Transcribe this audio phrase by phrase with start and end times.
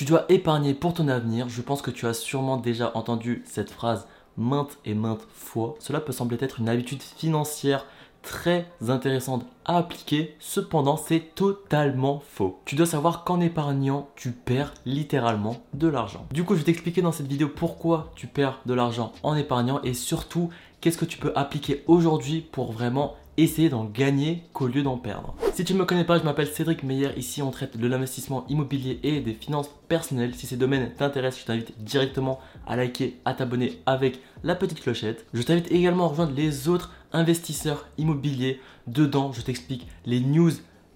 [0.00, 1.50] Tu dois épargner pour ton avenir.
[1.50, 5.74] Je pense que tu as sûrement déjà entendu cette phrase maintes et maintes fois.
[5.78, 7.84] Cela peut sembler être une habitude financière
[8.22, 12.62] très intéressante à appliquer, cependant c'est totalement faux.
[12.64, 16.26] Tu dois savoir qu'en épargnant, tu perds littéralement de l'argent.
[16.32, 19.82] Du coup, je vais t'expliquer dans cette vidéo pourquoi tu perds de l'argent en épargnant
[19.82, 20.48] et surtout
[20.80, 25.34] qu'est-ce que tu peux appliquer aujourd'hui pour vraiment essayer d'en gagner qu'au lieu d'en perdre.
[25.54, 27.10] Si tu ne me connais pas, je m'appelle Cédric Meyer.
[27.16, 30.34] Ici, on traite de l'investissement immobilier et des finances personnelles.
[30.34, 35.26] Si ces domaines t'intéressent, je t'invite directement à liker, à t'abonner avec la petite clochette.
[35.34, 38.60] Je t'invite également à rejoindre les autres investisseurs immobiliers.
[38.86, 40.52] Dedans, je t'explique les news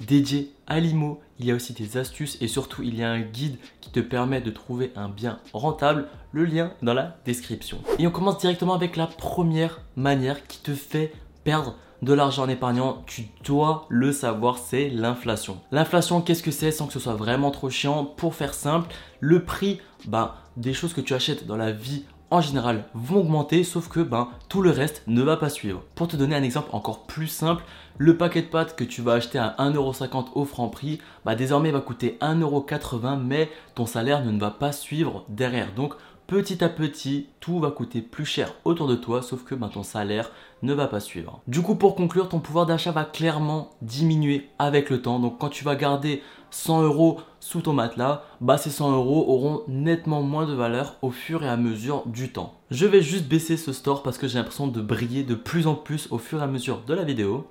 [0.07, 1.21] dédiées à l'IMO.
[1.39, 4.01] Il y a aussi des astuces et surtout, il y a un guide qui te
[4.01, 6.09] permet de trouver un bien rentable.
[6.33, 7.79] Le lien dans la description.
[7.99, 11.13] Et on commence directement avec la première manière qui te fait
[11.45, 15.59] perdre de l'argent en épargnant, tu dois le savoir, c'est l'inflation.
[15.73, 18.05] L'inflation, qu'est-ce que c'est sans que ce soit vraiment trop chiant?
[18.05, 22.41] Pour faire simple, le prix bah, des choses que tu achètes dans la vie en
[22.41, 25.83] général vont augmenter, sauf que ben, tout le reste ne va pas suivre.
[25.95, 27.65] Pour te donner un exemple encore plus simple,
[27.97, 31.71] le paquet de pâtes que tu vas acheter à 1,50€ au franc prix, bah, désormais
[31.71, 35.73] va coûter 1,80€, mais ton salaire ne va pas suivre derrière.
[35.75, 35.95] Donc
[36.27, 39.83] petit à petit, tout va coûter plus cher autour de toi, sauf que ben, ton
[39.83, 40.31] salaire
[40.63, 41.41] ne va pas suivre.
[41.47, 45.19] Du coup, pour conclure, ton pouvoir d'achat va clairement diminuer avec le temps.
[45.19, 49.63] Donc, quand tu vas garder 100 euros sous ton matelas, bah ces 100 euros auront
[49.67, 52.55] nettement moins de valeur au fur et à mesure du temps.
[52.71, 55.75] Je vais juste baisser ce store parce que j'ai l'impression de briller de plus en
[55.75, 57.47] plus au fur et à mesure de la vidéo.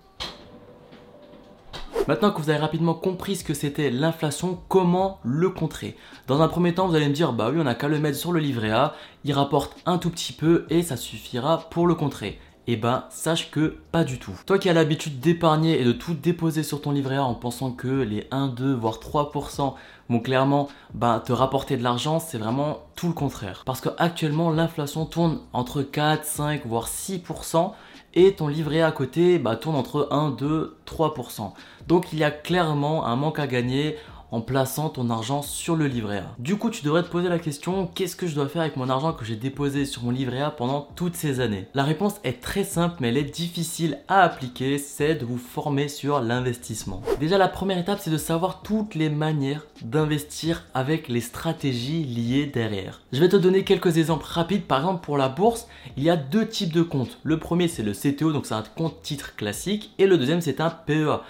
[2.06, 5.96] Maintenant que vous avez rapidement compris ce que c'était l'inflation, comment le contrer?
[6.28, 8.18] Dans un premier temps, vous allez me dire, bah oui, on n'a qu'à le mettre
[8.18, 11.96] sur le livret A, il rapporte un tout petit peu et ça suffira pour le
[11.96, 14.34] contrer eh ben sache que pas du tout.
[14.46, 17.72] Toi qui as l'habitude d'épargner et de tout déposer sur ton livret A en pensant
[17.72, 19.74] que les 1, 2, voire 3%
[20.10, 23.64] vont clairement ben, te rapporter de l'argent, c'est vraiment tout le contraire.
[23.66, 27.74] Parce qu'actuellement l'inflation tourne entre 4, 5, voire 6%
[28.14, 31.52] et ton livret à côté bah, tourne entre 1, 2, 3%.
[31.88, 33.98] Donc il y a clairement un manque à gagner
[34.34, 36.36] en plaçant ton argent sur le livret A.
[36.40, 38.90] Du coup, tu devrais te poser la question qu'est-ce que je dois faire avec mon
[38.90, 41.68] argent que j'ai déposé sur mon livret A pendant toutes ces années?
[41.76, 45.88] La réponse est très simple, mais elle est difficile à appliquer c'est de vous former
[45.88, 47.04] sur l'investissement.
[47.20, 52.48] Déjà, la première étape, c'est de savoir toutes les manières d'investir avec les stratégies liées
[52.48, 53.02] derrière.
[53.12, 54.64] Je vais te donner quelques exemples rapides.
[54.64, 57.20] Par exemple, pour la bourse, il y a deux types de comptes.
[57.22, 60.60] Le premier, c'est le CTO, donc c'est un compte titre classique, et le deuxième, c'est
[60.60, 61.22] un PEA.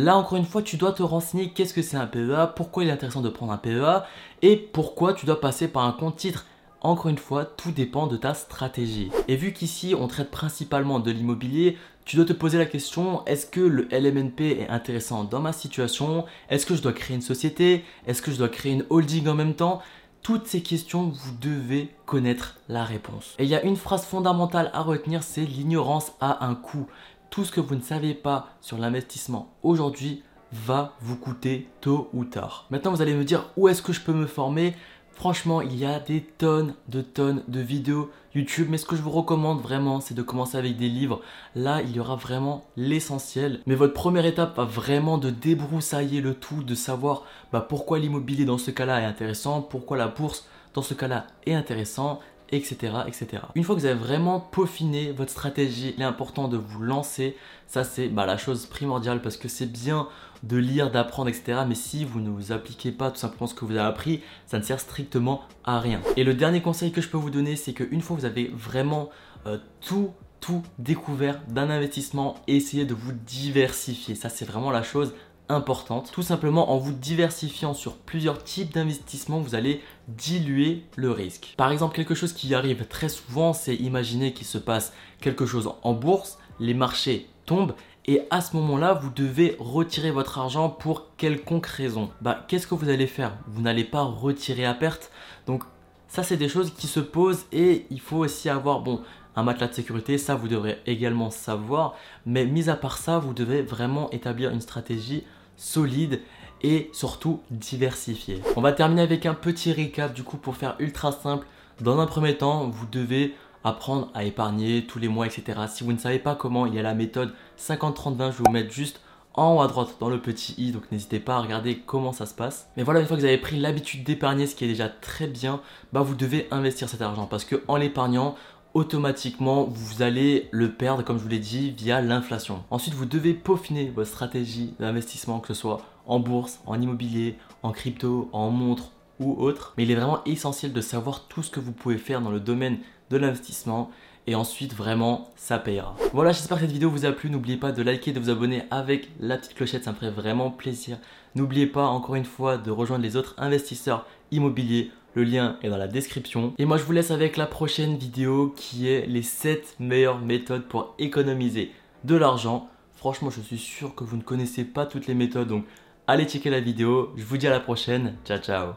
[0.00, 2.88] Là, encore une fois, tu dois te renseigner qu'est-ce que c'est un PEA, pourquoi il
[2.88, 4.04] est intéressant de prendre un PEA
[4.42, 6.46] et pourquoi tu dois passer par un compte titre.
[6.82, 9.10] Encore une fois, tout dépend de ta stratégie.
[9.26, 13.46] Et vu qu'ici, on traite principalement de l'immobilier, tu dois te poser la question, est-ce
[13.46, 16.26] que le LMNP est intéressant dans ma situation?
[16.48, 17.84] Est-ce que je dois créer une société?
[18.06, 19.82] Est-ce que je dois créer une holding en même temps?
[20.22, 23.34] Toutes ces questions, vous devez connaître la réponse.
[23.40, 26.86] Et il y a une phrase fondamentale à retenir, c'est l'ignorance a un coût
[27.30, 30.22] tout ce que vous ne savez pas sur l'investissement aujourd'hui
[30.52, 32.66] va vous coûter tôt ou tard.
[32.70, 34.74] Maintenant, vous allez me dire où est-ce que je peux me former?
[35.12, 39.02] Franchement, il y a des tonnes de tonnes de vidéos YouTube, mais ce que je
[39.02, 41.20] vous recommande vraiment, c'est de commencer avec des livres.
[41.56, 43.60] Là, il y aura vraiment l'essentiel.
[43.66, 48.44] Mais votre première étape va vraiment de débroussailler le tout, de savoir bah, pourquoi l'immobilier
[48.44, 52.20] dans ce cas-là est intéressant, pourquoi la bourse dans ce cas-là est intéressant,
[52.50, 53.42] etc., etc.
[53.54, 57.36] Une fois que vous avez vraiment peaufiné votre stratégie, il est important de vous lancer.
[57.66, 60.08] Ça, c'est bah, la chose primordiale parce que c'est bien
[60.42, 61.60] de lire, d'apprendre, etc.
[61.68, 64.58] Mais si vous ne vous appliquez pas tout simplement ce que vous avez appris, ça
[64.58, 66.00] ne sert strictement à rien.
[66.16, 68.50] Et le dernier conseil que je peux vous donner, c'est qu'une fois que vous avez
[68.54, 69.10] vraiment
[69.46, 74.14] euh, tout tout découvert d'un investissement, essayez de vous diversifier.
[74.14, 75.12] Ça, c'est vraiment la chose
[75.48, 76.10] importante.
[76.12, 81.54] Tout simplement en vous diversifiant sur plusieurs types d'investissements, vous allez diluer le risque.
[81.56, 85.70] Par exemple, quelque chose qui arrive très souvent, c'est imaginer qu'il se passe quelque chose
[85.82, 87.74] en bourse, les marchés tombent
[88.08, 92.10] et à ce moment-là, vous devez retirer votre argent pour quelconque raison.
[92.22, 93.36] Bah, qu'est-ce que vous allez faire?
[93.46, 95.10] Vous n'allez pas retirer à perte.
[95.46, 95.62] Donc,
[96.08, 99.02] ça, c'est des choses qui se posent et il faut aussi avoir, bon,
[99.36, 101.96] un matelas de sécurité, ça, vous devrez également savoir.
[102.24, 105.24] Mais mis à part ça, vous devez vraiment établir une stratégie
[105.58, 106.22] solide
[106.62, 108.40] et surtout diversifié.
[108.56, 111.46] On va terminer avec un petit récap du coup pour faire ultra simple.
[111.80, 113.34] Dans un premier temps, vous devez
[113.64, 115.60] apprendre à épargner tous les mois, etc.
[115.68, 118.52] Si vous ne savez pas comment, il y a la méthode 50-30-20, je vais vous
[118.52, 119.00] mettre juste
[119.34, 122.26] en haut à droite dans le petit i, donc n'hésitez pas à regarder comment ça
[122.26, 122.68] se passe.
[122.76, 125.28] Mais voilà, une fois que vous avez pris l'habitude d'épargner, ce qui est déjà très
[125.28, 125.60] bien,
[125.92, 128.34] bah vous devez investir cet argent parce que en l'épargnant,
[128.78, 132.62] automatiquement vous allez le perdre comme je vous l'ai dit via l'inflation.
[132.70, 137.72] Ensuite vous devez peaufiner votre stratégie d'investissement que ce soit en bourse, en immobilier, en
[137.72, 139.74] crypto, en montre ou autre.
[139.76, 142.38] Mais il est vraiment essentiel de savoir tout ce que vous pouvez faire dans le
[142.38, 142.78] domaine
[143.10, 143.90] de l'investissement
[144.28, 145.96] et ensuite vraiment ça payera.
[146.12, 147.30] Voilà, j'espère que cette vidéo vous a plu.
[147.30, 150.52] N'oubliez pas de liker, de vous abonner avec la petite clochette, ça me ferait vraiment
[150.52, 150.98] plaisir.
[151.34, 154.92] N'oubliez pas encore une fois de rejoindre les autres investisseurs immobiliers.
[155.18, 156.54] Le lien est dans la description.
[156.58, 160.68] Et moi je vous laisse avec la prochaine vidéo qui est les 7 meilleures méthodes
[160.68, 161.72] pour économiser
[162.04, 162.68] de l'argent.
[162.94, 165.64] Franchement, je suis sûr que vous ne connaissez pas toutes les méthodes, donc
[166.06, 167.10] allez checker la vidéo.
[167.16, 168.14] Je vous dis à la prochaine.
[168.24, 168.66] Ciao ciao